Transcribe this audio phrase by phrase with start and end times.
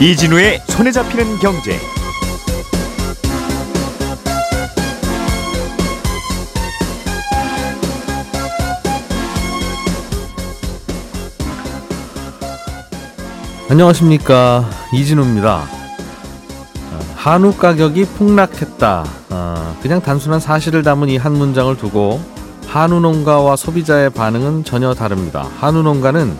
[0.00, 1.78] 이진우의 손에 잡히는 경제.
[13.68, 15.64] 안녕하십니까 이진우입니다.
[17.14, 19.04] 한우 가격이 폭락했다.
[19.30, 22.20] 어, 그냥 단순한 사실을 담은 이 한 문장을 두고
[22.66, 25.46] 한우 농가와 소비자의 반응은 전혀 다릅니다.
[25.60, 26.36] 한우 농가는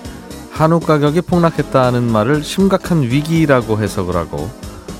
[0.60, 4.50] 한우 가격이 폭락했다는 말을 심각한 위기라고 해석을 하고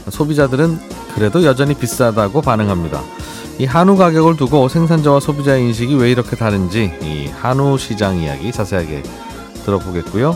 [0.08, 0.78] 소비자들은
[1.14, 3.02] 그래도 여전히 비싸다고 반응합니다.
[3.58, 9.02] 이 한우 가격을 두고 생산자와 소비자의 인식이 왜 이렇게 다른지 이 한우 시장 이야기 자세하게
[9.66, 10.34] 들어보겠고요.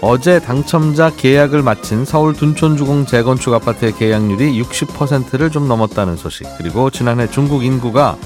[0.00, 7.30] 어제 당첨자 계약을 마친 서울 둔촌주공 재건축 아파트의 계약률이 60%를 좀 넘었다는 소식 그리고 지난해
[7.30, 8.16] 중국 인구가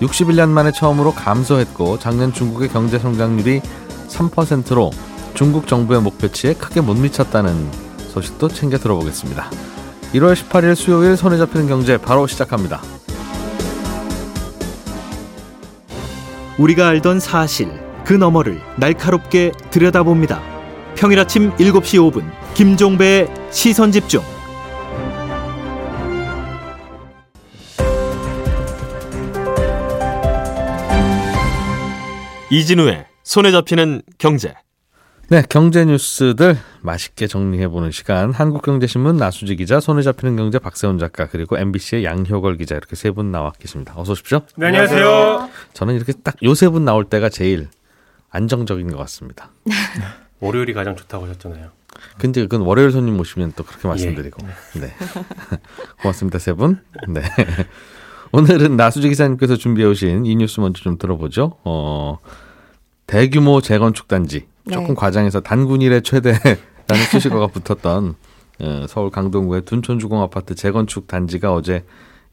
[0.00, 3.62] 61년 만에 처음으로 감소했고 작년 중국의 경제 성장률이
[4.06, 4.92] 3%로
[5.36, 7.70] 중국 정부의 목표치에 크게 못 미쳤다는
[8.08, 9.50] 소식도 챙겨 들어보겠습니다.
[10.14, 12.80] 1월 18일 수요일 손에 잡히는 경제 바로 시작합니다.
[16.58, 17.70] 우리가 알던 사실
[18.06, 20.40] 그 너머를 날카롭게 들여다봅니다.
[20.94, 24.22] 평일 아침 7시 5분 김종배의 시선 집중.
[32.48, 34.54] 이진우의 손에 잡히는 경제.
[35.28, 38.30] 네, 경제 뉴스들 맛있게 정리해보는 시간.
[38.32, 43.32] 한국경제신문 나수지 기자, 손에 잡히는 경제 박세훈 작가, 그리고 MBC의 양효걸 기자 이렇게 세 분
[43.32, 43.94] 나와 계십니다.
[43.96, 44.42] 어서 오십시오.
[44.56, 45.48] 네, 안녕하세요.
[45.72, 47.68] 저는 이렇게 딱 요 세 분 나올 때가 제일
[48.30, 49.50] 안정적인 것 같습니다.
[50.38, 51.70] 월요일이 가장 좋다고 하셨잖아요.
[52.18, 54.46] 근데 그건 월요일 손님 모시면 또 그렇게 말씀드리고.
[54.80, 54.92] 네.
[56.02, 56.80] 고맙습니다, 세 분.
[57.08, 57.22] 네.
[58.30, 61.56] 오늘은 나수지 기자님께서 준비해 오신 이 뉴스 먼저 좀 들어보죠.
[61.64, 62.18] 어,
[63.08, 64.46] 대규모 재건축 단지.
[64.70, 64.94] 조금 네.
[64.94, 66.56] 과장해서 단군 일의 최대라는
[67.10, 68.14] 수식어가 붙었던
[68.60, 71.84] 어, 서울 강동구의 둔촌주공 아파트 재건축 단지가 어제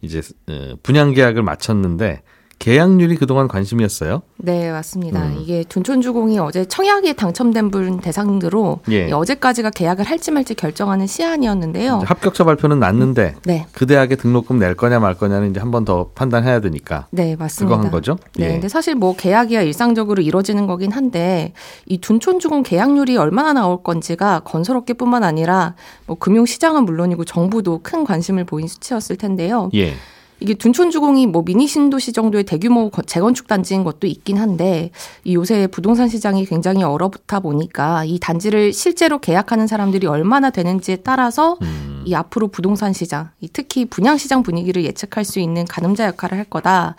[0.01, 2.21] 이제 어, 분양 계약을 마쳤는데
[2.63, 4.21] 계약률이 그동안 관심이었어요.
[4.37, 5.21] 네, 맞습니다.
[5.21, 5.37] 음.
[5.41, 9.09] 이게 둔촌주공이 어제 청약에 당첨된 분 대상으로 예.
[9.09, 12.03] 이 어제까지가 계약을 할지 말지 결정하는 시한이었는데요.
[12.05, 16.11] 합격자 발표는 났는데 네, 그 대학에 등록금 낼 거냐 말 거냐는 이제 한 번 더
[16.15, 17.75] 판단해야 되니까 네, 맞습니다.
[17.75, 18.17] 그거 한 거죠.
[18.37, 18.51] 네, 예.
[18.53, 21.51] 근데 사실 뭐 계약이야 일상적으로 이루어지는 거긴 한데
[21.85, 25.75] 이 둔촌주공 계약률이 얼마나 나올 건지가 건설업계뿐만 아니라
[26.05, 29.69] 뭐 금융시장은 물론이고 정부도 큰 관심을 보인 수치였을 텐데요.
[29.73, 29.95] 예.
[30.43, 34.91] 이게 둔촌주공이 뭐 미니 신도시 정도의 대규모 거- 재건축 단지인 것도 있긴 한데
[35.23, 41.57] 이 요새 부동산 시장이 굉장히 얼어붙어 보니까 이 단지를 실제로 계약하는 사람들이 얼마나 되는지에 따라서
[41.61, 42.03] 음.
[42.05, 46.43] 이 앞으로 부동산 시장, 이 특히 분양 시장 분위기를 예측할 수 있는 가늠자 역할을 할
[46.43, 46.97] 거다라는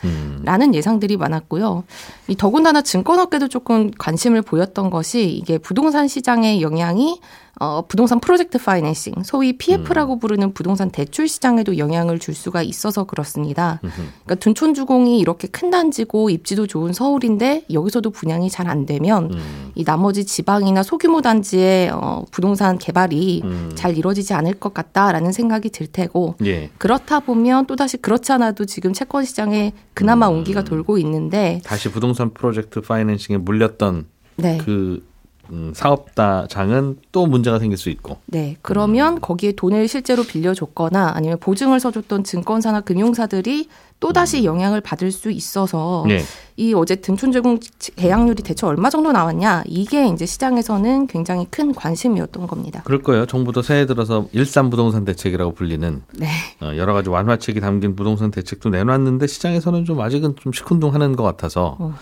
[0.68, 0.74] 음.
[0.74, 1.84] 예상들이 많았고요.
[2.28, 7.20] 이 더군다나 증권업계도 조금 관심을 보였던 것이 이게 부동산 시장의 영향이
[7.60, 13.80] 어, 부동산 프로젝트 파이낸싱, 소위 PF라고 부르는 부동산 대출 시장에도 영향을 줄 수가 있어서 그렇습니다.
[13.82, 19.70] 그러니까 둔촌주공이 이렇게 큰 단지고 입지도 좋은 서울인데 여기서도 분양이 잘 안 되면 음.
[19.74, 23.72] 이 나머지 지방이나 소규모 단지의 어, 부동산 개발이 음.
[23.74, 26.70] 잘 이루어지지 않을 것 같다라는 생각이 들 테고 예.
[26.78, 30.38] 그렇다 보면 또다시 그렇지 않아도 지금 채권 시장에 그나마 음.
[30.38, 34.58] 온기가 돌고 있는데 다시 부동산 프로젝트 파이낸싱에 물렸던 네.
[34.64, 35.04] 그
[35.50, 38.18] 음, 사업자장은 또 문제가 생길 수 있고.
[38.26, 38.56] 네.
[38.62, 43.68] 그러면 거기에 돈을 실제로 빌려줬거나 아니면 보증을 서줬던 증권사나 금융사들이
[44.00, 46.20] 또 다시 영향을 받을 수 있어서 예.
[46.56, 47.58] 이 어제 등촌제공
[47.96, 52.82] 계약률이 대체 얼마 정도 나왔냐 이게 이제 시장에서는 굉장히 큰 관심이었던 겁니다.
[52.84, 53.24] 그럴 거예요.
[53.24, 56.28] 정부도 새해 들어서 일산 부동산 대책이라고 불리는 네.
[56.60, 61.76] 어, 여러 가지 완화책이 담긴 부동산 대책도 내놨는데 시장에서는 좀 아직은 좀 시큰둥하는 것 같아서
[61.78, 61.94] 어.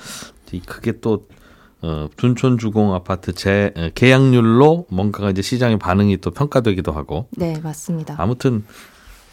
[0.50, 1.26] 이 그게 또
[1.82, 7.58] 어, 둔촌 주공 아파트 재 어, 계약률로 뭔가가 이제 시장의 반응이 또 평가되기도 하고 네,
[7.62, 8.14] 맞습니다.
[8.18, 8.64] 아무튼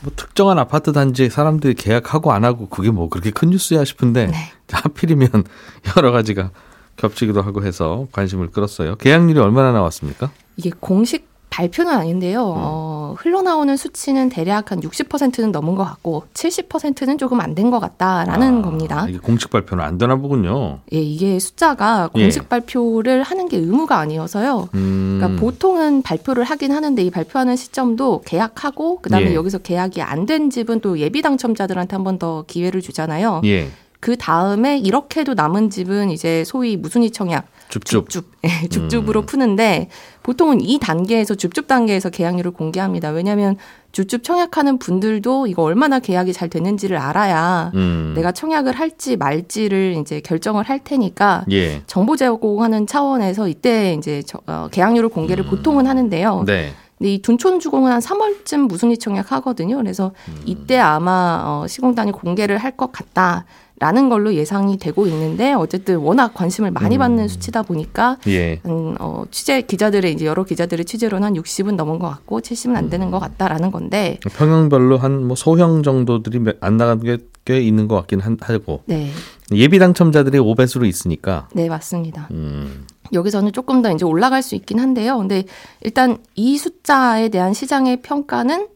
[0.02, 4.36] 뭐 특정한 아파트 단지에 사람들이 계약하고 안 하고 그게 뭐 그렇게 큰 뉴스야 싶은데 네.
[4.72, 5.30] 하필이면
[5.98, 6.52] 여러 가지가
[6.96, 8.96] 겹치기도 하고 해서 관심을 끌었어요.
[8.96, 10.32] 계약률이 얼마나 나왔습니까?
[10.58, 12.42] 이게 공식 발표는 아닌데요.
[12.44, 18.60] 어, 흘러나오는 수치는 대략 한 60%는 넘은 것 같고 70%는 조금 안 된 것 같다라는
[18.60, 19.06] 아, 겁니다.
[19.10, 20.80] 이게 공식 발표는 안 되나 보군요.
[20.94, 22.48] 예, 이게 숫자가 공식 예.
[22.48, 24.70] 발표를 하는 게 의무가 아니어서요.
[24.76, 29.36] 음, 그러니까 보통은 발표를 하긴 하는데 이 발표하는 시점도 계약하고 그다음에 예.
[29.36, 33.42] 여기서 계약이 안 된 집은 또 예비 당첨자들한테 한 번 더 기회를 주잖아요.
[33.46, 33.70] 예,
[34.00, 38.10] 그 다음에 이렇게도 남은 집은 이제 소위 무순위 청약 줍줍.
[38.10, 38.70] 줍줍 예, 음.
[38.70, 39.90] 줍줍으로 푸는데
[40.24, 43.10] 보통은 이 단계에서 줍줍 단계에서 계약률을 공개합니다.
[43.10, 43.58] 왜냐하면
[43.92, 50.22] 줍줍 청약하는 분들도 이거 얼마나 계약이 잘 되는지를 알아야 음, 내가 청약을 할지 말지를 이제
[50.22, 56.44] 결정을 할 테니까 예, 정보 제공하는 차원에서 이때 이제 저- 어, 계약률을 공개를 보통은 하는데요.
[56.46, 59.78] 네, 근데 이 둔촌 주공은 한 3월쯤 무순위 청약 하거든요.
[59.78, 60.12] 그래서
[60.46, 63.46] 이때 아마 어, 시공단이 공개를 할 것 같다.
[63.80, 68.60] 라는 걸로 예상이 되고 있는데 어쨌든 워낙 관심을 많이 받는 수치다 보니까 예.
[68.64, 72.90] 한, 어, 취재 기자들의 이제 여러 기자들의 취재로는 한 60은 넘은 것 같고 70은 안
[72.90, 77.88] 되는 것 같다라는 건데 평형별로 한 뭐 소형 정도들이 몇- 안 나간 게 꽤 있는
[77.88, 79.10] 것 같긴 한- 하고 네,
[79.54, 82.28] 예비 당첨자들이 5배수로 있으니까 네 맞습니다.
[82.32, 85.18] 음, 여기서는 조금 더 이제 올라갈 수 있긴 한데요.
[85.18, 85.46] 근데
[85.82, 88.68] 일단 이 숫자에 대한 시장의 평가는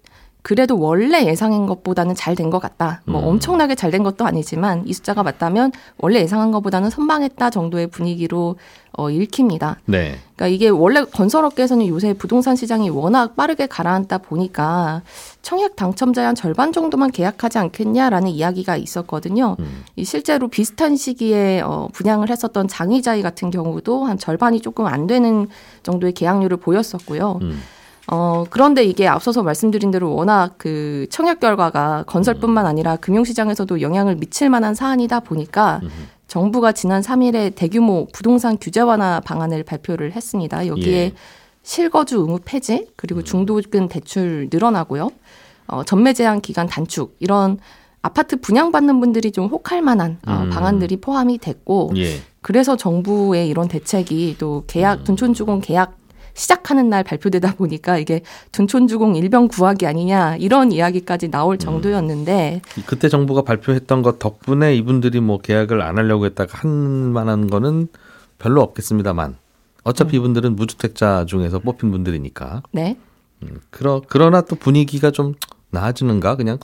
[0.44, 3.02] 그래도 원래 예상한 것보다는 잘 된 것 같다.
[3.06, 3.28] 뭐 음.
[3.28, 8.58] 엄청나게 잘 된 것도 아니지만 이 숫자가 맞다면 원래 예상한 것보다는 선방했다 정도의 분위기로
[8.96, 9.78] 어, 읽힙니다.
[9.86, 10.18] 네.
[10.36, 15.02] 그러니까 이게 원래 건설업계에서는 요새 부동산 시장이 워낙 빠르게 가라앉다 보니까
[15.42, 19.56] 청약 당첨자의 한 절반 정도만 계약하지 않겠냐라는 이야기가 있었거든요.
[19.60, 19.84] 음.
[19.96, 25.48] 이 실제로 비슷한 시기에 어, 분양을 했었던 장의자이 같은 경우도 한 절반이 조금 안 되는
[25.84, 27.40] 정도의 계약률을 보였었고요.
[27.42, 27.62] 음.
[28.08, 34.50] 어, 그런데 이게 앞서서 말씀드린 대로 워낙 그 청약 결과가 건설뿐만 아니라 금융시장에서도 영향을 미칠
[34.50, 35.82] 만한 사안이다 보니까
[36.28, 40.68] 정부가 지난 3일에 대규모 부동산 규제 완화 방안을 발표를 했습니다.
[40.68, 41.14] 여기에 예.
[41.62, 45.10] 실거주 의무 폐지 그리고 중도금 대출 늘어나고요.
[45.68, 47.58] 어, 전매 제한 기간 단축 이런
[48.02, 50.50] 아파트 분양받는 분들이 좀 혹할 만한 어, 음.
[50.50, 52.18] 방안들이 포함이 됐고 예.
[52.42, 55.04] 그래서 정부의 이런 대책이 또 계약 음.
[55.06, 56.03] 둔촌주공 계약
[56.34, 58.22] 시작하는 날 발표되다 보니까 이게
[58.52, 61.32] 둔촌주공 일병 구하기 아니냐 이런 이야기까지 음.
[61.32, 66.70] 나올 정도였는데 그때 정부가 발표했던 것 덕분에 이분들이 뭐 계약을 안 하려고 했다가 한
[67.14, 67.88] 만한 거는
[68.40, 69.38] 별로 없겠습니다만.
[69.84, 72.64] 어차피 이분들은 무주택자 중에서 뽑힌 분들이니까.
[72.72, 72.98] 네.
[73.70, 75.36] 그러 그러나 또 분위기가 좀
[75.72, 76.36] 나아지는가?
[76.36, 76.58] 그냥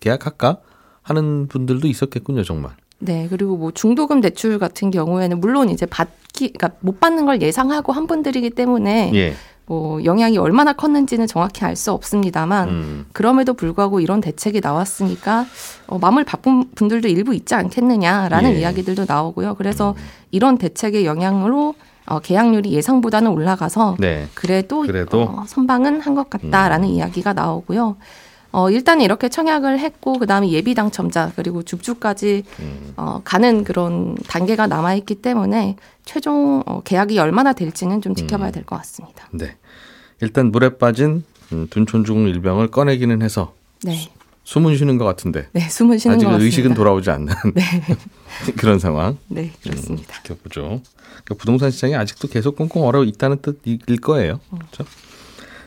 [0.00, 0.58] 계약할까?
[1.02, 2.72] 하는 분들도 있었겠군요 정말.
[3.00, 7.92] 네, 그리고 뭐 중도금 대출 같은 경우에는 물론 이제 받기, 그러니까 못 받는 걸 예상하고
[7.92, 9.34] 한 분들이기 때문에 예.
[9.66, 13.06] 뭐 영향이 얼마나 컸는지는 정확히 알 수 없습니다만 음.
[13.12, 15.46] 그럼에도 불구하고 이런 대책이 나왔으니까
[15.86, 18.60] 어, 마음을 바쁜 분들도 일부 있지 않겠느냐라는 예.
[18.60, 19.54] 이야기들도 나오고요.
[19.54, 19.94] 그래서
[20.30, 21.74] 이런 대책의 영향으로
[22.06, 24.26] 어, 계약률이 예상보다는 올라가서 네.
[24.34, 25.22] 그래도, 그래도?
[25.22, 27.96] 어, 선방은 한 것 같다라는 이야기가 나오고요.
[28.52, 32.44] 어, 일단 이렇게 청약을 했고 그다음에 예비 당첨자 그리고 줍줍까지
[32.96, 38.64] 어, 가는 그런 단계가 남아 있기 때문에 최종 어, 계약이 얼마나 될지는 좀 지켜봐야 될
[38.64, 39.28] 것 같습니다.
[39.32, 39.56] 네.
[40.20, 43.54] 일단 물에 빠진 음, 둔촌주공 일병을 꺼내기는 해서
[43.84, 44.10] 네.
[44.44, 46.44] 숨은 쉬는 것 같은데 네, 숨은 쉬는 아직 것 같습니다.
[46.44, 47.32] 의식은 돌아오지 않는
[48.56, 49.16] 그런 상황.
[49.28, 50.14] 네, 그렇습니다.
[50.22, 50.60] 지켜보죠.
[51.24, 54.40] 그러니까 부동산 시장이 아직도 계속 꽁꽁 얼어 있다는 뜻일 거예요.
[54.50, 54.84] 그렇죠?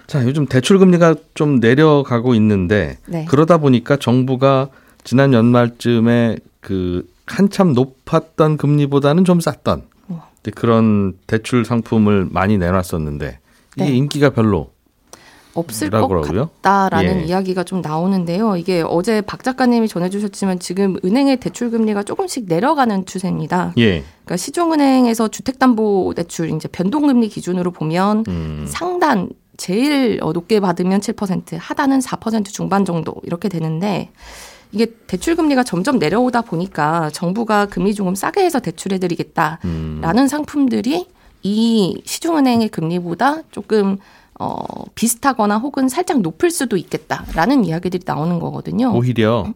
[0.08, 3.26] 자, 요즘 대출 금리가 좀 내려가고 있는데 네.
[3.26, 4.70] 그러다 보니까 정부가
[5.04, 9.84] 지난 연말쯤에 그 한참 높았던 금리보다는 좀 쌌던
[10.56, 13.40] 그런 대출 상품을 많이 내놨었는데
[13.76, 13.96] 이게 네.
[13.96, 14.72] 인기가 별로
[15.54, 16.50] 없을 것 그러고요?
[16.62, 17.26] 같다라는 예.
[17.26, 18.58] 이야기가 좀 나오는데요.
[18.58, 23.74] 이게 어제 박 작가님이 전해주셨지만 지금 은행의 대출 금리가 조금씩 내려가는 추세입니다.
[23.78, 24.04] 예.
[24.26, 28.66] 그러니까 시중은행에서 주택담보대출 이제 변동금리 기준으로 보면 음.
[28.68, 34.10] 상단 제일 어, 높게 받으면 7%, 하단은 4% 중반 정도 이렇게 되는데
[34.72, 40.28] 이게 대출 금리가 점점 내려오다 보니까 정부가 금리 조금 싸게 해서 대출해 드리겠다라는 음.
[40.28, 41.06] 상품들이
[41.44, 43.98] 이 시중은행의 금리보다 조금
[44.40, 48.92] 어, 비슷하거나 혹은 살짝 높을 수도 있겠다라는 이야기들이 나오는 거거든요.
[48.96, 49.54] 오히려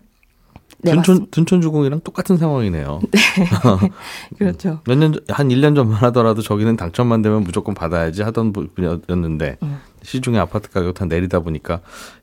[0.84, 1.28] 네, 둔촌.
[1.32, 3.00] 둔촌주공이랑 똑같은 상황이네요.
[4.38, 4.80] 그렇죠.
[4.86, 9.78] 몇 년 한 1년 전만 하더라도 저기는 당첨만 되면 무조건 받아야지 하던 분야였는데 음.
[10.04, 11.82] 시중에 아파트 가격 다 내리다 보니까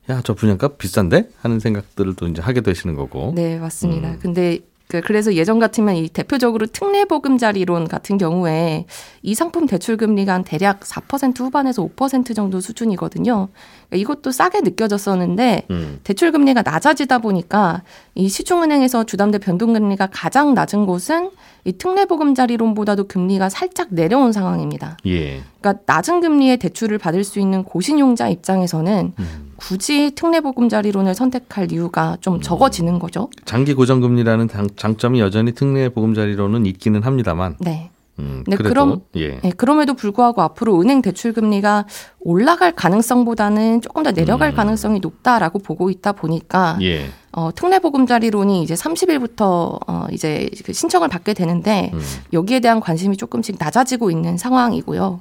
[0.09, 3.33] 야 저 분양가 비싼데 하는 생각들을 또 이제 하게 되시는 거고.
[3.35, 4.11] 네, 맞습니다.
[4.11, 4.19] 음.
[4.21, 8.85] 근데 그- 그래서 예전 같으면 이 대표적으로 특례 보금자리론 같은 경우에
[9.23, 13.49] 이 상품 대출 금리가 한 대략 4% 후반에서 5% 정도 수준이거든요.
[13.89, 15.99] 그러니까 이것도 싸게 느껴졌었는데 음.
[16.03, 21.31] 대출 금리가 낮아지다 보니까 이 시중은행에서 주담대 변동 금리가 가장 낮은 곳은
[21.63, 24.97] 이 특례 보금자리론보다도 금리가 살짝 내려온 상황입니다.
[25.07, 25.41] 예.
[25.65, 29.51] 그러니까 낮은 금리의 대출을 받을 수 있는 고신용자 입장에서는 음.
[29.55, 33.29] 굳이 특례보금자리론을 선택할 이유가 좀 적어지는 거죠.
[33.45, 37.55] 장기 고정금리라는 장, 장점이 여전히 특례 보금자리로는 있기는 합니다만.
[37.59, 37.89] 네.
[38.19, 39.39] 음, 네, 그래도 그럼- 예.
[39.41, 41.85] 네, 그럼에도 불구하고 앞으로 은행 대출 금리가
[42.21, 44.55] 올라갈 가능성보다는 조금 더 내려갈 음.
[44.55, 47.07] 가능성이 높다라고 보고 있다 보니까 예.
[47.33, 51.99] 어, 특례 보금자리론이 이제 30일부터 어, 이제 그 신청을 받게 되는데 음.
[52.31, 55.19] 여기에 대한 관심이 조금씩 낮아지고 있는 상황이고요.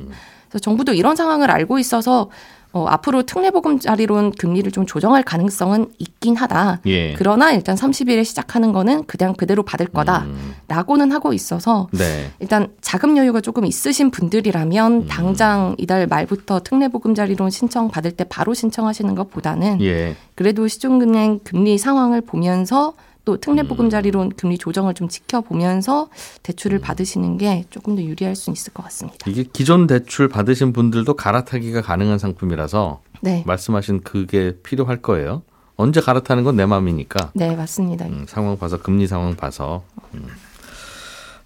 [0.49, 2.31] 그래서 정부도 이런 상황을 알고 있어서
[2.75, 6.81] 어, 앞으로 특례보금자리론 금리를 좀 조정할 가능성은 있긴 하다.
[6.87, 7.15] 예.
[7.15, 10.55] 그러나 일단 30일에 시작하는 거는 그냥 그대로 받을 음.
[10.67, 12.33] 거다라고는 하고 있어서 네.
[12.41, 15.07] 일단 자금 여유가 조금 있으신 분들이라면 음.
[15.07, 20.17] 당장 이달 말부터 특례보금자리론 신청 받을 때 바로 신청하시는 것보다는 예.
[20.35, 26.09] 그래도 시중은행 금리 상황을 보면서 또 특례보금자리론 금리 조정을 좀 지켜보면서
[26.43, 29.19] 대출을 받으시는 게 조금 더 유리할 수 있을 것 같습니다.
[29.29, 35.43] 이게 기존 대출 받으신 분들도 갈아타기가 가능한 상품이라서 네, 말씀하신 그게 필요할 거예요.
[35.77, 38.05] 언제 갈아타는 건 내 마음이니까 네 맞습니다.
[38.07, 39.83] 음, 상황 봐서 금리 상황 봐서
[40.15, 40.27] 음.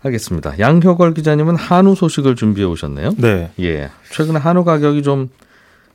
[0.03, 0.59] 알겠습니다.
[0.59, 3.15] 양효걸 기자님은 한우 소식을 준비해 오셨네요.
[3.19, 3.51] 네.
[3.61, 5.29] 예, 최근에 한우 가격이 좀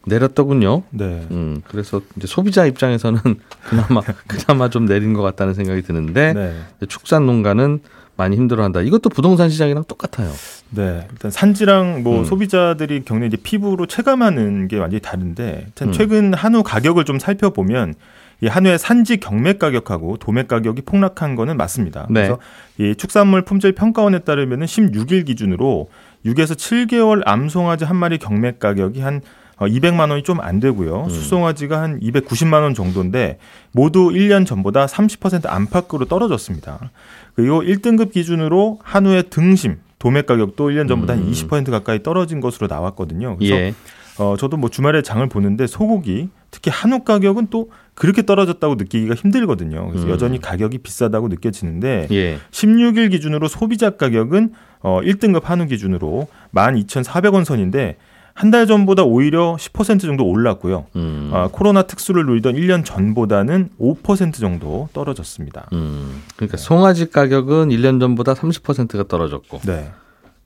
[0.06, 0.84] 내렸더군요.
[0.92, 1.26] 네.
[1.32, 3.20] 음, 그래서 이제 소비자 입장에서는
[3.64, 6.88] 그나마 그나마 좀 내린 것 같다는 생각이 드는데 네.
[6.88, 7.80] 축산 농가는
[8.16, 8.82] 많이 힘들어한다.
[8.82, 10.32] 이것도 부동산 시장이랑 똑같아요.
[10.70, 11.08] 네.
[11.12, 12.26] 일단 산지랑 뭐 음.
[12.26, 15.94] 소비자들이 겪는 이제 피부로 체감하는 게 완전히 다른데 참 음.
[15.94, 17.96] 최근 한우 가격을 좀 살펴보면
[18.42, 22.08] 이 한우의 산지 경매 가격하고 도매 가격이 폭락한 거는 맞습니다.
[22.10, 22.28] 네.
[22.28, 22.40] 그래서
[22.78, 25.90] 이 축산물 품질 평가원에 따르면은 16일 기준으로
[26.26, 29.22] 6에서 7개월 암송아지 한 마리 경매 가격이 한 어,
[29.68, 31.04] 200만 원이 좀 안 되고요.
[31.06, 31.10] 음.
[31.10, 33.38] 수송아지가 한 290만 원 정도인데
[33.72, 36.92] 모두 1년 전보다 30% 안팎으로 떨어졌습니다.
[37.36, 41.32] 그리고 1등급 기준으로 한우의 등심 도매 가격도 1년 전보다 음.
[41.32, 43.38] 한20% 가까이 떨어진 것으로 나왔거든요.
[43.38, 43.74] 그래서 예,
[44.20, 49.88] 어, 저도 뭐 주말에 장을 보는데 소고기 특히 한우 가격은 또 그렇게 떨어졌다고 느끼기가 힘들거든요.
[49.90, 50.12] 그래서 음.
[50.12, 54.52] 여전히 가격이 비싸다고 느껴지는데 예, 16일 기준으로 소비자 가격은
[54.82, 57.96] 어 1등급 한우 기준으로 12,400원 선인데
[58.36, 60.88] 한 달 전보다 오히려 10% 정도 올랐고요.
[60.96, 65.70] 음, 아, 코로나 특수를 누리던 1년 전보다는 5% 정도 떨어졌습니다.
[65.74, 66.22] 음.
[66.36, 69.92] 그러니까 송아지 가격은 1년 전보다 30%가 떨어졌고 네.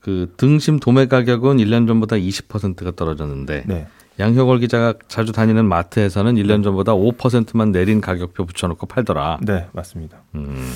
[0.02, 3.88] 그 등심 도매 가격은 1년 전보다 20%가 떨어졌는데 네.
[4.20, 9.40] 양효걸 기자가 자주 다니는 마트에서는 1년 전보다 5%만 내린 가격표 붙여놓고 팔더라.
[9.44, 10.18] 네, 맞습니다.
[10.36, 10.72] 음,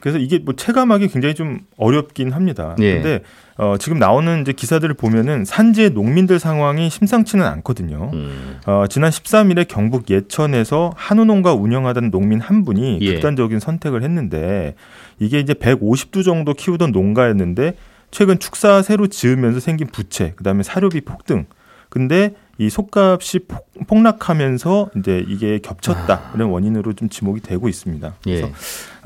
[0.00, 2.76] 그래서 이게 뭐 체감하기 굉장히 좀 어렵긴 합니다.
[2.80, 2.94] 예.
[2.94, 3.20] 근데
[3.56, 8.10] 어, 지금 나오는 이제 기사들을 보면은 산지의 농민들 상황이 심상치는 않거든요.
[8.12, 13.14] 음, 어, 지난 13일에 경북 예천에서 한우 농가 운영하던 농민 한 분이 예.
[13.14, 14.74] 극단적인 선택을 했는데
[15.18, 17.74] 이게 이제 150두 정도 키우던 농가였는데
[18.10, 21.46] 최근 축사 새로 지으면서 생긴 부채, 그다음에 사료비 폭등.
[21.88, 28.14] 근데 이 속값이 폭, 폭락하면서 이제 이게 겹쳤다 이런 원인으로 좀 지목이 되고 있습니다.
[28.24, 28.52] 그래서 예,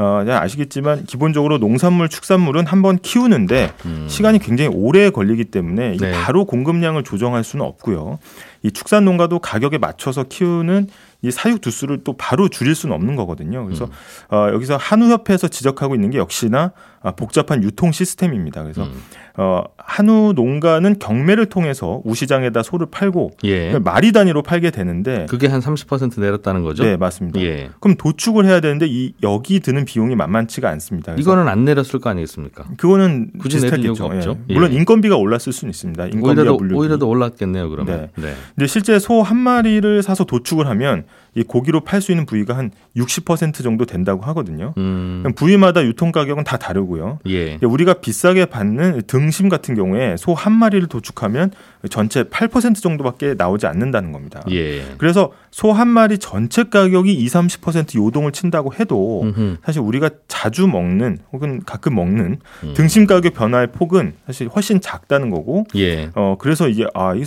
[0.03, 6.13] 어, 아시겠지만 기본적으로 농산물, 축산물은 한 번 키우는데 음, 시간이 굉장히 오래 걸리기 때문에 네.
[6.13, 8.19] 바로 공급량을 조정할 수는 없고요.
[8.65, 10.89] 이 축산 농가도 가격에 맞춰서 키우는
[11.23, 13.65] 이 사육 두수를 또 바로 줄일 수는 없는 거거든요.
[13.65, 14.35] 그래서 음.
[14.35, 18.63] 어, 여기서 한우협회에서 지적하고 있는 게 역시나 아, 복잡한 유통 시스템입니다.
[18.63, 19.03] 그래서 음,
[19.37, 25.61] 어, 한우 농가는 경매를 통해서 우시장에다 소를 팔고 예, 마리 단위로 팔게 되는데 그게 한
[25.61, 26.85] 30% 내렸다는 거죠.
[26.85, 27.41] 네 맞습니다.
[27.41, 31.15] 예, 그럼 도축을 해야 되는데 이 여기 드는 비용이 만만치가 않습니다.
[31.19, 32.65] 이거는 안 내렸을 거 아니겠습니까?
[32.77, 34.05] 그거는 굳이 비슷하겠죠.
[34.05, 34.39] 없죠.
[34.51, 34.55] 예.
[34.55, 34.77] 물론 예.
[34.77, 36.07] 인건비가 올랐을 수는 있습니다.
[36.07, 36.77] 인건비와 오히려 더, 물류.
[36.77, 37.69] 오히려 더 올랐겠네요.
[37.71, 38.09] 그러면.
[38.17, 38.35] 네.
[38.55, 42.71] 근데 실제 소 한 마리를 사서 도축을 하면 이 고기로 팔 수 있는 부위가 한
[42.97, 44.75] 60% 정도 된다고 하거든요.
[44.77, 47.21] 음, 부위마다 유통 가격은 다 다르고요.
[47.29, 51.53] 예, 우리가 비싸게 받는 등심 같은 경우에 소 한 마리를 도축하면
[51.91, 54.43] 전체 8% 정도밖에 나오지 않는다는 겁니다.
[54.51, 54.85] 예.
[54.99, 59.57] 그래서 소 한 마리 전체 가격이 2, 30% 요동을 친다고 해도 음흠.
[59.65, 62.75] 사실 우리가 자주 먹는 혹은 가끔 먹는 음.
[62.75, 66.11] 등심 가격 변화의 폭은 사실 훨씬 작다는 거고 예.
[66.15, 67.23] 어 그래서 이게 아이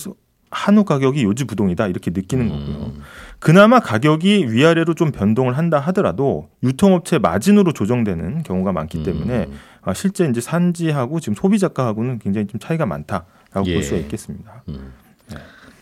[0.52, 2.86] 한우 가격이 요지부동이다 이렇게 느끼는 거고요.
[2.96, 3.02] 음.
[3.40, 9.60] 그나마 가격이 위아래로 좀 변동을 한다 하더라도 유통업체 마진으로 조정되는 경우가 많기 때문에 음.
[9.82, 13.74] 아, 실제 이제 산지하고 지금 소비자가하고는 굉장히 좀 차이가 많다 라고 예.
[13.76, 14.64] 볼 수가 있겠습니다.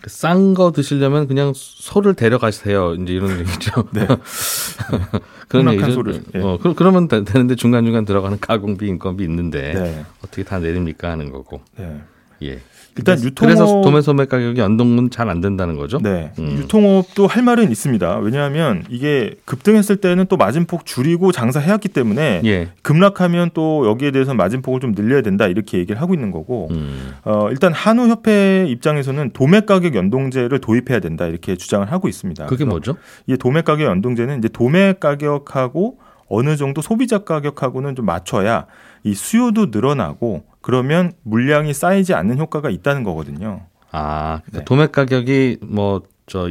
[0.05, 2.95] 싼거 드시려면 그냥 소를 데려가세요.
[2.95, 3.85] 이제 이런 얘기죠.
[3.93, 4.05] 네.
[5.47, 5.91] 그런 얘기죠.
[5.91, 6.39] 소를, 예.
[6.39, 10.05] 어, 그, 그러면 되- 되는데 중간중간 들어가는 가공비, 인건비 있는데 네.
[10.23, 11.61] 어떻게 다 내립니까 하는 거고.
[11.77, 12.01] 네.
[12.43, 12.59] 예.
[12.97, 15.99] 일단 유통업 그래서 도매 소매 가격이 연동은 잘 안 된다는 거죠.
[15.99, 16.31] 네.
[16.37, 16.57] 음.
[16.59, 18.17] 유통업도 할 말은 있습니다.
[18.19, 22.69] 왜냐하면 이게 급등했을 때는 또 마진폭 줄이고 장사해왔기 때문에 예.
[22.81, 27.13] 급락하면 또 여기에 대해서 마진폭을 좀 늘려야 된다 이렇게 얘기를 하고 있는 거고 음.
[27.23, 32.45] 어, 일단 한우 협회 입장에서는 도매 가격 연동제를 도입해야 된다 이렇게 주장을 하고 있습니다.
[32.47, 32.95] 그게 뭐죠?
[33.25, 38.65] 이 도매 가격 연동제는 이제 도매 가격하고 어느 정도 소비자 가격하고는 좀 맞춰야
[39.03, 43.67] 이 수요도 늘어나고 그러면 물량이 쌓이지 않는 효과가 있다는 거거든요.
[43.91, 44.65] 아, 그러니까 네.
[44.65, 46.49] 도매 가격이 뭐 저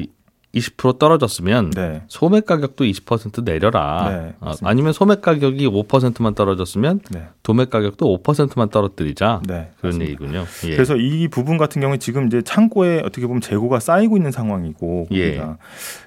[0.54, 2.02] 20% 떨어졌으면 네.
[2.08, 4.08] 소매 가격도 20% 내려라.
[4.10, 4.68] 네, 아, 맞습니다.
[4.68, 7.24] 아니면 소매 가격이 5%만 떨어졌으면 네.
[7.42, 9.40] 도매 가격도 5%만 떨어뜨리자.
[9.46, 9.70] 네.
[9.80, 10.04] 그런 맞습니다.
[10.10, 10.44] 얘기군요.
[10.66, 10.70] 예.
[10.74, 15.42] 그래서 이 부분 같은 경우에 지금 이제 창고에 어떻게 보면 재고가 쌓이고 있는 상황이고 예.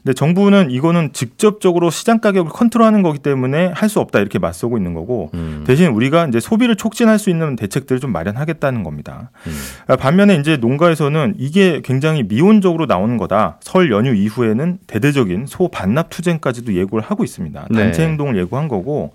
[0.04, 4.96] 근데 정부는 이거는 직접적으로 시장 가격을 컨트롤하는 거기 때문에 할 수 없다 이렇게 맞서고 있는
[4.96, 9.30] 거고 음, 대신 우리가 이제 소비를 촉진할 수 있는 대책들을 좀 마련하겠다는 겁니다.
[9.46, 9.54] 음.
[9.88, 13.58] 아, 반면에 이제 농가에서는 이게 굉장히 미온적으로 나오는 거다.
[13.62, 17.68] 설 연휴 이후 에는 대대적인 소 반납 투쟁까지도 예고를 하고 있습니다.
[17.72, 17.80] 네.
[17.80, 19.13] 단체 행동을 예고한 거고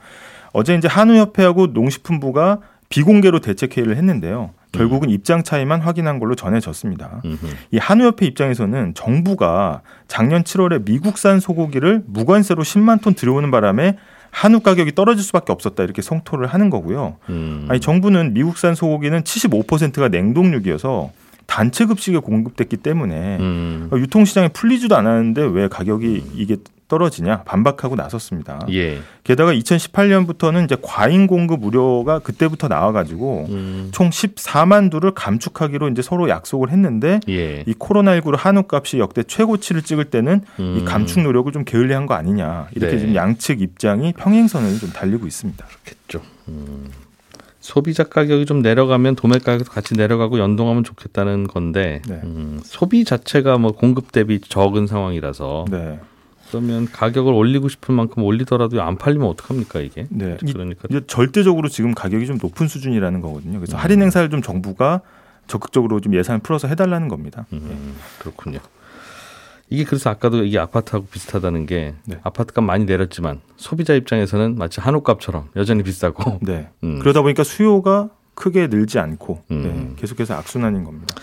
[0.53, 4.51] 어제 이제 한우협회하고 농식품부가 비공개로 대책 회의를 했는데요.
[4.73, 7.23] 결국은 입장 차이만 확인한 걸로 전해졌습니다.
[7.25, 7.47] 음흠.
[7.73, 13.97] 이 한우협회 입장에서는 정부가 작년 7월에 미국산 소고기를 무관세로 10만 톤 들여오는 바람에
[14.31, 17.17] 한우 가격이 떨어질 수밖에 없었다 이렇게 성토를 하는 거고요.
[17.31, 17.67] 음.
[17.69, 21.11] 아니 정부는 미국산 소고기는 75%가 냉동육이어서
[21.51, 23.91] 단체 급식에 공급됐기 때문에 음.
[23.93, 28.61] 유통시장에 풀리지도 않았는데 왜 가격이 이게 떨어지냐 반박하고 나섰습니다.
[28.71, 29.01] 예.
[29.25, 33.89] 게다가 2018년부터는 이제 과잉 공급 우려가 그때부터 나와가지고 음.
[33.93, 37.65] 총 14만 두를 감축하기로 이제 서로 약속을 했는데 예.
[37.67, 40.85] 이 코로나19로 한우 값이 역대 최고치를 찍을 때는 이 음.
[40.85, 42.99] 감축 노력을 좀 게을리한 거 아니냐 이렇게 네.
[43.01, 45.67] 지금 양측 입장이 평행선을 좀 달리고 있습니다.
[45.85, 46.23] 겠죠.
[46.47, 46.91] 음.
[47.61, 52.21] 소비자 가격이 좀 내려가면 도매 가격도 같이 내려가고 연동하면 좋겠다는 건데 네.
[52.25, 56.01] 음, 소비 자체가 뭐 공급 대비 적은 상황이라서 네.
[56.49, 60.07] 그러면 가격을 올리고 싶을 만큼 올리더라도 안 팔리면 어떡합니까 이게?
[60.09, 60.37] 네.
[60.45, 63.61] 이- 그러니까 이제 절대적으로 지금 가격이 좀 높은 수준이라는 거거든요.
[63.61, 63.79] 그래서 음.
[63.79, 65.03] 할인 행사를 좀 정부가
[65.47, 67.45] 적극적으로 좀 예산을 풀어서 해달라는 겁니다.
[67.53, 68.59] 음, 그렇군요.
[69.71, 72.19] 이게 그래서 아까도 이게 아파트하고 비슷하다는 게 네.
[72.23, 76.69] 아파트값 많이 내렸지만 소비자 입장에서는 마치 한우값처럼 여전히 비싸고 네.
[76.85, 79.63] 음, 그러다 보니까 수요가 크게 늘지 않고 음.
[79.63, 80.01] 네.
[80.01, 81.15] 계속해서 악순환인 겁니다.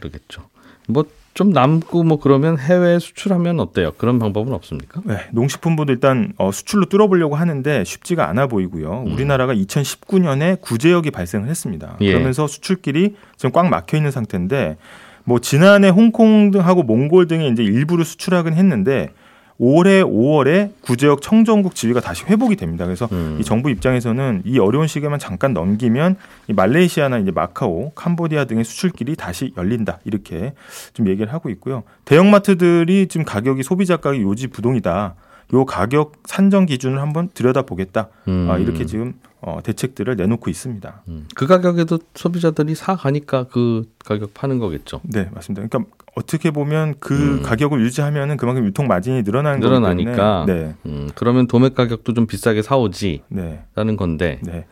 [0.00, 0.42] 그러겠죠.
[0.88, 3.92] 뭐 좀 남고 뭐 그러면 해외 수출하면 어때요?
[3.96, 5.00] 그런 방법은 없습니까?
[5.04, 9.04] 네, 농식품부도 일단 어, 수출로 뚫어보려고 하는데 쉽지가 않아 보이고요.
[9.06, 9.12] 음.
[9.12, 11.96] 우리나라가 2019년에 구제역이 발생을 했습니다.
[12.02, 12.12] 예.
[12.12, 14.76] 그러면서 수출길이 지금 꽉 막혀 있는 상태인데
[15.24, 19.10] 뭐 지난해 홍콩 등하고 몽골 등에 이제 일부를 수출하긴 했는데
[19.58, 22.84] 올해 5월에 구제역 청정국 지위가 다시 회복이 됩니다.
[22.84, 23.36] 그래서 음.
[23.40, 26.16] 이 정부 입장에서는 이 어려운 시기만 잠깐 넘기면
[26.48, 30.54] 이 말레이시아나 이제 마카오, 캄보디아 등의 수출길이 다시 열린다 이렇게
[30.94, 31.84] 좀 얘기를 하고 있고요.
[32.06, 35.14] 대형마트들이 지금 가격이 소비자 가격 요지 부동이다.
[35.52, 38.08] 요 가격 산정 기준을 한번 들여다보겠다.
[38.28, 38.48] 음.
[38.50, 41.02] 아, 이렇게 지금 어, 대책들을 내놓고 있습니다.
[41.08, 41.26] 음.
[41.34, 45.00] 그 가격에도 소비자들이 사 가니까 그 가격 파는 거겠죠.
[45.02, 45.66] 네, 맞습니다.
[45.66, 47.42] 그러니까 어떻게 보면 그 음.
[47.42, 50.44] 가격을 유지하면은 그만큼 유통 마진이 늘어나는 늘어나니까.
[50.46, 54.38] 네, 음, 그러면 도매 가격도 좀 비싸게 사오지라는 네, 건데.
[54.42, 54.64] 네.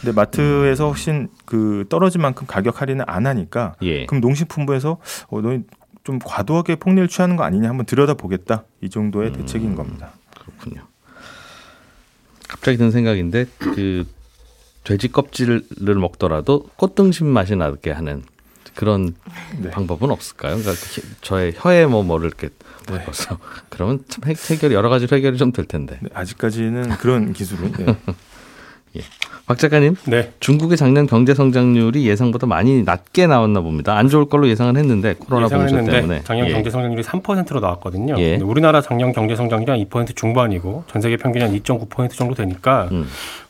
[0.00, 4.06] 근데 마트에서 훨씬 그 떨어진 만큼 가격 할인을 안 하니까 예.
[4.06, 5.62] 그럼 농식품부에서 어, 너희
[6.04, 10.10] 좀 과도하게 폭리를 취하는 거 아니냐 한번 들여다보겠다 이 정도의 대책인 겁니다.
[12.48, 14.06] 갑자기 든 생각인데 그
[14.84, 15.64] 돼지 껍질을
[15.96, 18.22] 먹더라도 꽃등심 맛이 나게 하는
[18.74, 19.14] 그런
[19.58, 19.70] 네.
[19.70, 20.56] 방법은 없을까요?
[20.58, 22.50] 그러니까 히- 저의 혀에 뭐 뭐를 이렇게
[22.88, 22.98] 네.
[22.98, 23.38] 박아서
[23.70, 25.98] 그러면 참 해- 해결이 여러 가지 해결이 좀 될 텐데.
[26.02, 27.72] 네, 아직까지는 그런 기술은
[28.96, 29.26] 네.
[29.46, 30.32] 박 작가님, 네.
[30.40, 33.96] 중국의 작년 경제 성장률이 예상보다 많이 낮게 나왔나 봅니다.
[33.96, 36.22] 안 좋을 걸로 예상은 했는데 코로나 봉쇄 때문에.
[36.24, 36.52] 작년 예.
[36.52, 38.16] 경제 성장률이 3%로 나왔거든요.
[38.18, 38.36] 예.
[38.36, 43.06] 우리나라 작년 경제 성장률이 한2% 중반이고 전 세계 평균이 한 2.9% 정도 되니까 음.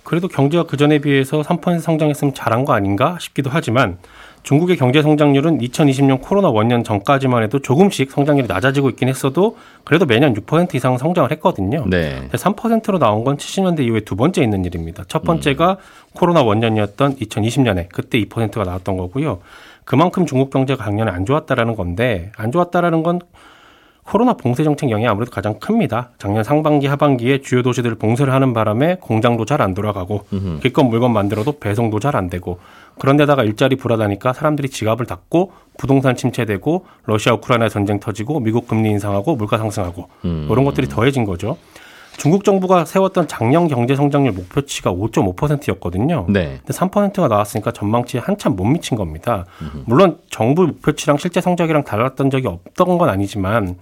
[0.06, 3.98] 그래도 경제가 그 전에 비해서 3% 성장했으면 잘한 거 아닌가 싶기도 하지만
[4.44, 10.32] 중국의 경제 성장률은 2020년 코로나 원년 전까지만 해도 조금씩 성장률이 낮아지고 있긴 했어도 그래도 매년
[10.32, 11.84] 6% 이상 성장을 했거든요.
[11.88, 12.20] 네.
[12.20, 15.02] 근데 3%로 나온 건 70년대 이후에 두 번째 있는 일입니다.
[15.08, 15.78] 첫 번째가
[16.14, 19.40] 코로나 원년이었던 2020년에 그때 2%가 나왔던 거고요.
[19.84, 23.20] 그만큼 중국 경제가 작년에 안 좋았다라는 건데 안 좋았다라는 건
[24.06, 26.10] 코로나 봉쇄 정책 영향이 아무래도 가장 큽니다.
[26.18, 30.24] 작년 상반기 하반기에 주요 도시들을 봉쇄를 하는 바람에 공장도 잘 안 돌아가고.
[30.62, 32.58] 기껏 물건 만들어도 배송도 잘 안 되고
[33.00, 39.34] 그런데다가 일자리 불하다니까 사람들이 지갑을 닫고 부동산 침체되고 러시아 우크라이나 전쟁 터지고 미국 금리 인상하고
[39.36, 40.48] 물가 상승하고 음.
[40.50, 41.56] 이런 것들이 더해진 거죠.
[42.16, 46.26] 중국 정부가 세웠던 작년 경제 성장률 목표치가 5.5%였거든요.
[46.28, 46.58] 네.
[46.64, 49.44] 근데 3%가 나왔으니까 전망치에 한참 못 미친 겁니다.
[49.84, 53.76] 물론 정부 목표치랑 실제 성적이랑 달랐던 적이 없던 건 아니지만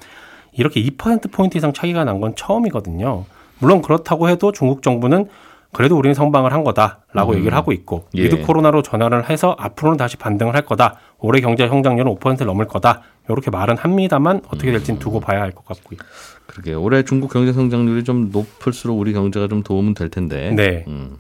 [0.52, 3.24] 이렇게 2%포인트 이상 차이가 난 건 처음이거든요.
[3.58, 5.28] 물론 그렇다고 해도 중국 정부는
[5.72, 7.36] 그래도 우리는 선방을 한 거다라고 음.
[7.38, 8.22] 얘기를 하고 있고 예.
[8.22, 10.96] 위드 코로나로 전환을 해서 앞으로는 다시 반등을 할 거다.
[11.18, 13.02] 올해 경제 성장률은 5%를 넘을 거다.
[13.28, 15.98] 이렇게 말은 합니다만 어떻게 될지는 두고 봐야 할 것 같고요.
[16.46, 20.50] 그러게 올해 중국 경제 성장률이 좀 높을수록 우리 경제가 좀 도움은 될 텐데.
[20.54, 20.84] 네.
[20.88, 21.18] 음.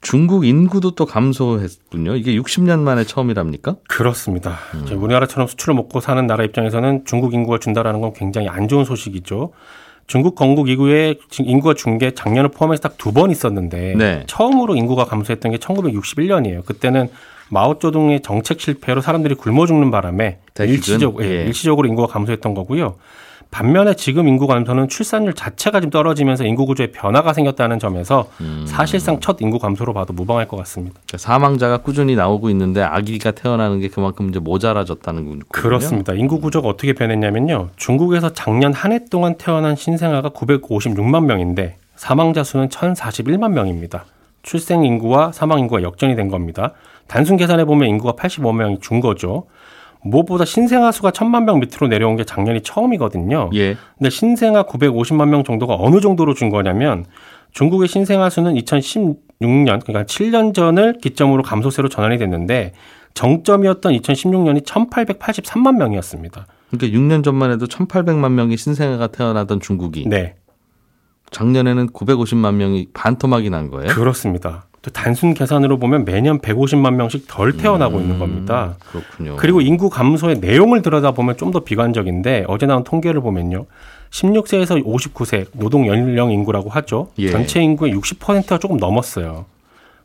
[0.00, 2.14] 중국 인구도 또 감소했군요.
[2.14, 3.76] 이게 60년 만에 처음이랍니까?
[3.88, 4.58] 그렇습니다.
[4.74, 4.86] 음.
[5.02, 9.52] 우리나라처럼 수출을 먹고 사는 나라 입장에서는 중국 인구가 준다라는 건 굉장히 안 좋은 소식이죠.
[10.06, 14.24] 중국 건국 이후에 지- 인구가 준 게 작년을 포함해서 딱 두 번 있었는데 네.
[14.28, 16.64] 처음으로 인구가 감소했던 게 1961년이에요.
[16.64, 17.08] 그때는
[17.50, 20.38] 마오쩌둥의 정책 실패로 사람들이 굶어 죽는 바람에?
[20.60, 21.44] 일시적, 예, 예.
[21.44, 22.96] 일시적으로 인구가 감소했던 거고요.
[23.50, 28.64] 반면에 지금 인구 감소는 출산율 자체가 좀 떨어지면서 인구 구조에 변화가 생겼다는 점에서 음.
[28.68, 31.00] 사실상 첫 인구 감소로 봐도 무방할 것 같습니다.
[31.06, 35.40] 그러니까 사망자가 꾸준히 나오고 있는데 아기가 태어나는 게 그만큼 이제 모자라졌다는 거군요.
[35.48, 36.12] 그렇습니다.
[36.12, 37.70] 인구 구조가 어떻게 변했냐면요.
[37.76, 44.04] 중국에서 작년 한 해 동안 태어난 신생아가 956만 명인데 사망자 수는 1041만 명입니다.
[44.42, 46.72] 출생 인구와 사망 인구가 역전이 된 겁니다.
[47.08, 49.46] 단순 계산해 보면 인구가 85명이 준 거죠.
[50.02, 53.50] 무엇보다 신생아 수가 1000만 명 밑으로 내려온 게 작년이 처음이거든요.
[53.54, 53.76] 예.
[53.96, 57.04] 근데 신생아 950만 명 정도가 어느 정도로 준 거냐면
[57.52, 62.72] 중국의 신생아 수는 2016년 그러니까 7년 전을 기점으로 감소세로 전환이 됐는데
[63.14, 66.46] 정점이었던 2016년이 1883만 명이었습니다.
[66.70, 70.36] 그러니까 6년 전만 해도 1,800만 명이 신생아가 태어나던 중국이 네.
[71.30, 73.88] 작년에는 950만 명이 반토막이 난 거예요.
[73.92, 74.67] 그렇습니다.
[74.82, 78.76] 또 단순 계산으로 보면 매년 150만 명씩 덜 태어나고 있는 겁니다.
[78.90, 79.36] 그렇군요.
[79.36, 83.64] 그리고 인구 감소의 내용을 들여다보면 좀 더 비관적인데 어제 나온 통계를 보면요.
[84.10, 87.10] 16세에서 59세 노동 연령 인구라고 하죠.
[87.18, 87.30] 예.
[87.30, 89.46] 전체 인구의 60%가 조금 넘었어요.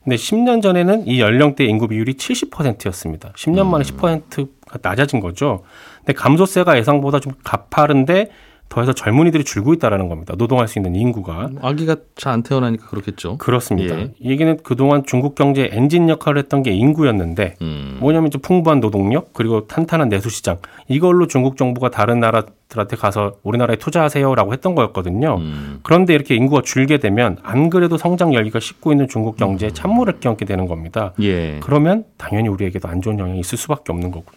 [0.04, 3.32] 근데 10년 전에는 이 연령대 인구 비율이 70%였습니다.
[3.36, 5.64] 10년 만에 10%가 낮아진 거죠.
[6.00, 8.30] 근데 감소세가 예상보다 좀 가파른데
[8.74, 10.34] 더해서 젊은이들이 줄고 있다라는 겁니다.
[10.36, 11.52] 노동할 수 있는 인구가.
[11.62, 13.38] 아기가 잘 안 태어나니까 그렇겠죠.
[13.38, 13.96] 그렇습니다.
[14.00, 14.12] 예.
[14.20, 17.98] 이 얘기는 그동안 중국 경제의 엔진 역할을 했던 게 인구였는데 음.
[18.00, 20.58] 뭐냐면 이제 풍부한 노동력 그리고 탄탄한 내수 시장
[20.88, 25.36] 이걸로 중국 정부가 다른 나라들한테 가서 우리나라에 투자하세요라고 했던 거였거든요.
[25.38, 25.80] 음.
[25.84, 30.46] 그런데 이렇게 인구가 줄게 되면 안 그래도 성장 열기가 식고 있는 중국 경제에 찬물을 끼얹게
[30.46, 31.14] 되는 겁니다.
[31.22, 31.60] 예.
[31.62, 34.36] 그러면 당연히 우리에게도 안 좋은 영향이 있을 수밖에 없는 거고요.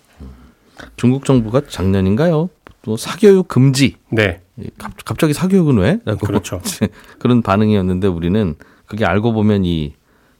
[0.98, 2.50] 중국 정부가 작년인가요?
[2.86, 3.96] 또 사교육 금지.
[4.10, 4.40] 네,
[4.78, 5.98] 갑, 갑자기 사교육은 왜?
[6.20, 6.60] 그렇죠.
[7.18, 8.54] 그런 반응이었는데 우리는
[8.86, 9.94] 그게 알고 보면 이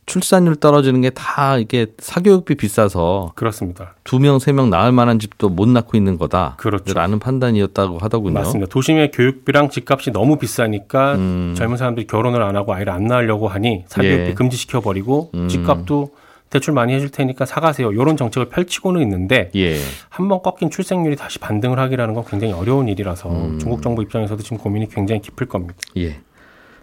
[0.07, 3.97] 출산율 떨어지는 게 다 이게 사교육비 비싸서 그렇습니다.
[4.05, 6.55] 두 명, 세 명 낳을 만한 집도 못 낳고 있는 거다.
[6.59, 6.95] 그렇죠.
[6.95, 8.35] 라는 판단이었다고 하더군요.
[8.35, 8.71] 맞습니다.
[8.71, 11.55] 도심의 교육비랑 집값이 너무 비싸니까 음.
[11.57, 14.35] 젊은 사람들이 결혼을 안 하고 아이를 안 낳으려고 하니 사교육비 예.
[14.35, 15.49] 금지시켜 버리고 음.
[15.49, 16.11] 집값도
[16.51, 17.93] 대출 많이 해줄 테니까 사가세요.
[17.93, 19.77] 이런 정책을 펼치고는 있는데 예.
[20.09, 23.59] 한번 꺾인 출생률이 다시 반등을 하기라는 건 굉장히 어려운 일이라서 음.
[23.59, 25.75] 중국 정부 입장에서도 지금 고민이 굉장히 깊을 겁니다.
[25.97, 26.17] 예.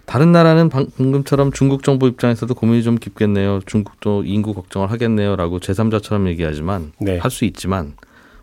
[0.06, 3.62] 다른 나라는 방금처럼 중국 정부 입장에서도 고민이 좀 깊겠네요.
[3.66, 7.18] 중국도 인구 걱정을 하겠네요라고 제3자처럼 얘기하지만 네.
[7.20, 7.94] 할수 있지만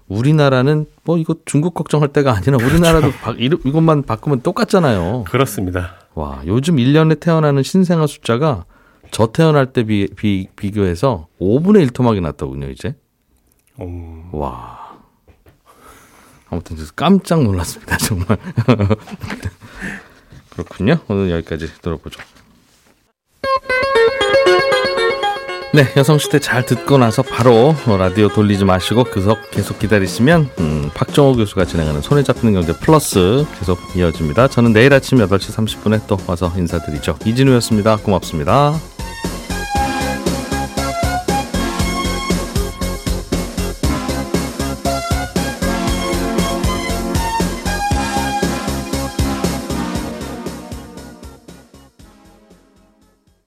[0.08, 5.24] 우리나라는 뭐 이거 중국 걱정할 때가 아니라 우리나라도 바, 이러- 이것만 바꾸면 똑같잖아요.
[5.28, 5.96] 그렇습니다.
[6.14, 8.64] 와, 요즘 1년에 태어나는 신생아 숫자가
[9.10, 12.94] 저 태어날 때 비, 비, 비교해서 5분의 1 토막이 났더군요, 이제.
[13.80, 14.98] 음, 와.
[16.48, 18.38] 아무튼 깜짝 놀랐습니다, 정말.
[20.50, 20.98] 그렇군요.
[21.08, 22.20] 오늘 여기까지 들어보죠.
[25.72, 31.64] 네, 여성시대 잘 듣고 나서 바로 라디오 돌리지 마시고 계속 계속 기다리시면 음, 박정호 교수가
[31.64, 34.48] 진행하는 손에 잡히는 경제 플러스 계속 이어집니다.
[34.48, 37.18] 저는 내일 아침 8시 30분에 또 와서 인사드리죠.
[37.24, 37.98] 이진우였습니다.
[37.98, 38.74] 고맙습니다.